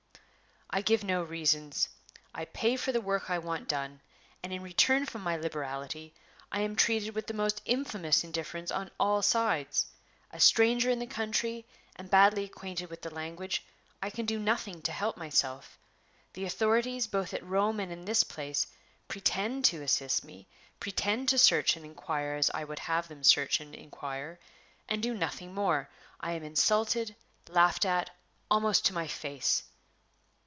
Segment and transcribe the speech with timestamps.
[0.73, 1.89] "I give no reasons.
[2.33, 3.99] I pay for the work I want done,
[4.41, 6.13] and, in return for my liberality,
[6.49, 9.87] I am treated with the most infamous indifference on all sides.
[10.31, 11.65] A stranger in the country,
[11.97, 13.65] and badly acquainted with the language,
[14.01, 15.77] I can do nothing to help myself.
[16.31, 18.65] The authorities, both at Rome and in this place,
[19.09, 20.47] pretend to assist me,
[20.79, 24.39] pretend to search and inquire as I would have them search and inquire,
[24.87, 25.89] and do nothing more.
[26.21, 27.13] I am insulted,
[27.49, 28.11] laughed at,
[28.49, 29.63] almost to my face."